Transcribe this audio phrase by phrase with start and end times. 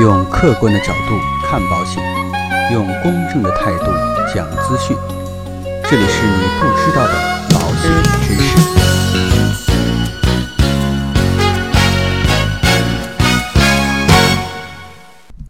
[0.00, 2.00] 用客观的角度看保险，
[2.72, 3.86] 用公正的态度
[4.32, 4.96] 讲资讯。
[5.90, 7.14] 这里是你不知道的
[7.50, 7.90] 保险
[8.22, 8.56] 知识。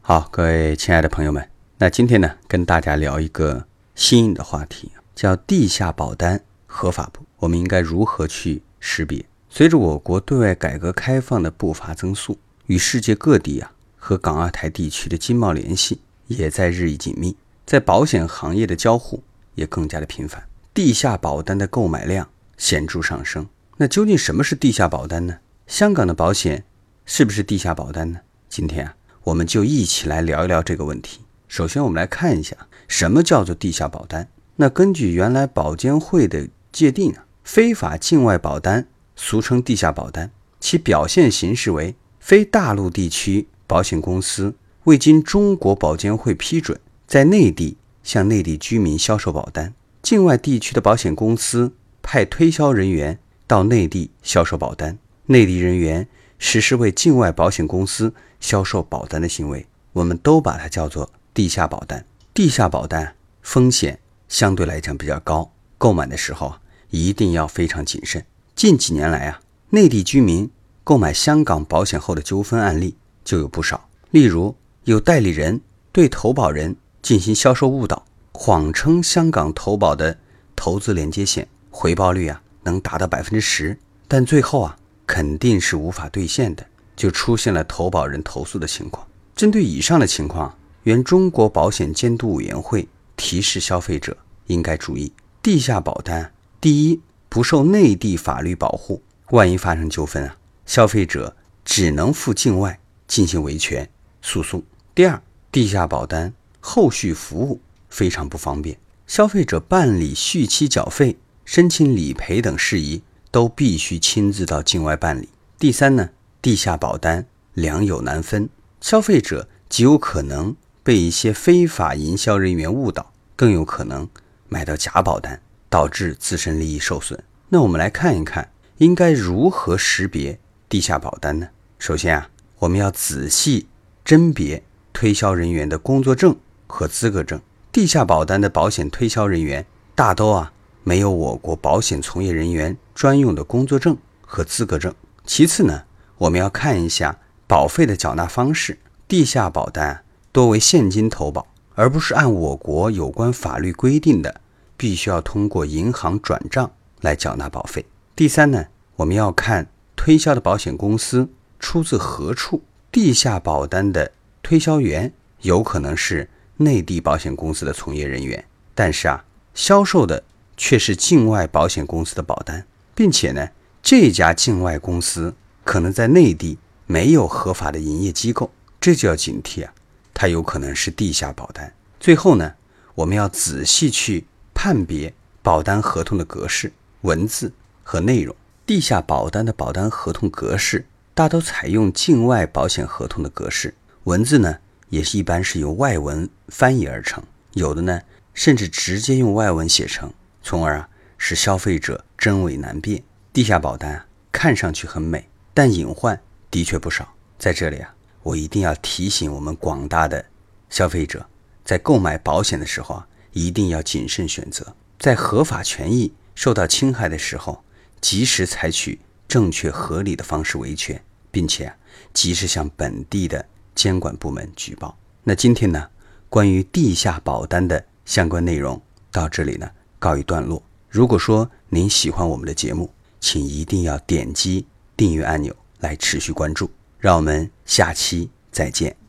[0.00, 1.48] 好，各位亲爱的朋友们，
[1.78, 3.64] 那今天呢，跟大家聊一个
[3.94, 7.24] 新颖的话题，叫地下保单合法不？
[7.38, 9.24] 我们应该如何去识别？
[9.48, 13.70] 随着我国对外改革开放的步伐增速，与世界各地啊
[14.04, 19.22] 和港澳台地区的经贸联系也在日益紧密，在保险行业的交互
[19.54, 20.42] 也更加的频繁，
[20.74, 23.46] 地下保单的购买量显著上升。
[23.76, 25.38] 那究竟什么是地下保单呢？
[25.68, 26.64] 香港的保险
[27.06, 28.18] 是不是地下保单呢？
[28.48, 31.20] 今天啊，我们就一起来聊一聊这个问题。
[31.46, 32.56] 首先，我们来看一下
[32.88, 34.28] 什么叫做地下保单。
[34.56, 41.94] 那根据原来保监会的界定啊，非法境外保单俗称地下保单，其表现形式为。
[42.18, 56.06] 非大陆地区保险公司未经中国保监会批准，在内地向内地居民销售保单；境外地区的保险公司派推销人员到内地销售保单，内地人员
[56.38, 62.04] 实施为境外保险公司销售保单的行为，我们都把它叫做地下保单。
[62.34, 66.54] 地下保单风险相对来讲比较高，购买的时候
[66.90, 68.24] 一定要非常谨慎。
[68.54, 69.40] 近几年来啊，
[69.70, 70.50] 内地居民。
[70.84, 80.18] 购买香港保险后的纠纷案例就有不少，例如有代理人对投保人进行销售误导，谎称香港投保的
[80.56, 83.78] 投资连接险回报率啊能达到百分之十，
[84.08, 89.06] 但最后啊肯定是无法兑现的，就出现了投保人投诉的情况。
[89.34, 95.12] 针对以上的情况，原中国保险监督委员会提示消费者应该注意：
[95.42, 100.36] 地下保单，第一不受内地法律保护，万一发生纠纷啊。
[100.66, 101.34] 消费者
[101.64, 102.78] 只能赴境外
[103.12, 103.86] 进行维权
[104.22, 104.62] 诉讼。
[104.94, 107.60] 第二，地下保单后续服务
[107.90, 115.28] 非常不方便，消费者办理续期缴费、申请理赔等事宜都必须亲自到境外办理。
[115.58, 116.08] 第三呢，
[116.40, 118.48] 地下保单良莠难分，
[118.80, 124.08] 消费者极有可能被一些非法营销人员误导，更有可能
[124.48, 127.22] 买到假保单，导致自身利益受损。
[127.50, 130.40] 那我们来看一看，应该如何识别？
[130.70, 131.50] 地下保单呢？
[131.78, 132.30] 首先啊，
[132.62, 133.66] 我们要仔细
[134.04, 134.62] 甄别
[134.92, 136.36] 推销人员的工作证
[136.68, 137.40] 和资格证。
[137.72, 140.52] 地下保单的保险推销人员大都啊
[140.84, 144.94] 没有我国保险从业人员专用的工作证和资格证。
[145.24, 145.82] 其次呢，
[146.18, 147.18] 我们要看一下
[147.48, 148.78] 保费的缴纳方式。
[149.08, 154.40] 地下保单多为现金投保，而不是按我国有关法律规定的
[154.76, 156.70] 必须要通过银行转账
[157.00, 157.84] 来缴纳保费。
[158.14, 159.66] 第三呢，我们要看。
[159.94, 161.28] 推销的保险公司
[161.62, 162.60] 出自何处？
[162.90, 164.12] 地下保单的
[164.42, 166.28] 推销员有可能是
[166.58, 168.44] 内地保险公司的从业人员，
[168.74, 169.24] 但是啊，
[169.54, 170.22] 销售的
[170.58, 173.48] 却是境外保险公司的保单，并且呢，
[173.82, 175.34] 这家境外公司
[175.64, 179.72] 可能在内地没有合法的营业机构，这就要警惕啊，
[180.12, 181.72] 它有可能是地下保单。
[181.98, 182.52] 最后呢，
[182.96, 187.52] 我们要仔细去判别保单合同的格式、文字
[187.82, 188.34] 和内容。
[188.66, 193.74] 地下保单的保单合同格式大都采用境外保险合同的格式，
[194.04, 194.58] 文字呢
[194.88, 198.00] 也是一般是由外文翻译而成，有的呢
[198.32, 200.10] 甚至直接用外文写成，
[200.42, 200.88] 从而啊
[201.18, 203.02] 使消费者真伪难辨。
[203.32, 206.18] 地下保单看上去很美，但隐患
[206.50, 207.14] 的确不少。
[207.38, 210.24] 在这里啊，我一定要提醒我们广大的
[210.70, 211.26] 消费者，
[211.64, 217.62] 在购买保险的时候啊，一定要谨慎选择，在合法权益受到侵害的时候。
[218.00, 218.98] 及时采取
[219.32, 221.72] 正确合理的方式维权，并且
[222.12, 223.42] 及时向本地的
[223.74, 224.94] 监管部门举报。
[225.22, 225.88] 那今天呢，
[226.28, 228.78] 关于地下保单的相关内容
[229.10, 229.66] 到这里呢
[229.98, 230.62] 告一段落。
[230.90, 236.70] 如果说您喜欢我们的节目，请一定要点击订阅按钮来持续关注。
[236.98, 239.01] 让我们下期再见。